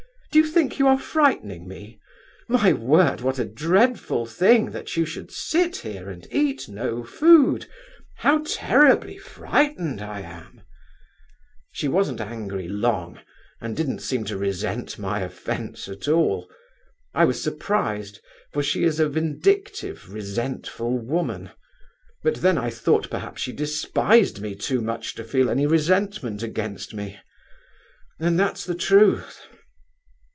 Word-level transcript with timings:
Do 0.33 0.39
you 0.39 0.47
think 0.47 0.79
you 0.79 0.87
are 0.87 0.97
frightening 0.97 1.67
me? 1.67 1.99
My 2.47 2.71
word, 2.71 3.19
what 3.19 3.37
a 3.37 3.43
dreadful 3.43 4.25
thing 4.25 4.71
that 4.71 4.95
you 4.95 5.05
should 5.05 5.29
sit 5.29 5.75
here 5.77 6.09
and 6.09 6.25
eat 6.31 6.69
no 6.69 7.03
food! 7.03 7.65
How 8.15 8.41
terribly 8.45 9.17
frightened 9.17 10.01
I 10.01 10.21
am!' 10.21 10.61
She 11.73 11.89
wasn't 11.89 12.21
angry 12.21 12.69
long, 12.69 13.19
and 13.59 13.75
didn't 13.75 13.99
seem 13.99 14.23
to 14.23 14.37
remember 14.37 14.93
my 14.99 15.19
offence 15.19 15.89
at 15.89 16.07
all. 16.07 16.49
I 17.13 17.25
was 17.25 17.43
surprised, 17.43 18.21
for 18.53 18.63
she 18.63 18.85
is 18.85 19.01
a 19.01 19.09
vindictive, 19.09 20.13
resentful 20.13 20.97
woman—but 20.97 22.35
then 22.35 22.57
I 22.57 22.69
thought 22.69 23.01
that 23.03 23.11
perhaps 23.11 23.41
she 23.41 23.51
despised 23.51 24.39
me 24.39 24.55
too 24.55 24.79
much 24.79 25.13
to 25.15 25.25
feel 25.25 25.49
any 25.49 25.65
resentment 25.67 26.41
against 26.41 26.93
me. 26.93 27.19
And 28.17 28.39
that's 28.39 28.63
the 28.63 28.75
truth. 28.75 29.41